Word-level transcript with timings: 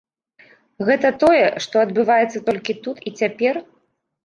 Гэта 0.87 1.11
тое, 1.25 1.43
што 1.67 1.75
адбываецца 1.85 2.43
толькі 2.49 2.77
тут 2.89 2.97
і 3.07 3.15
цяпер? 3.23 3.63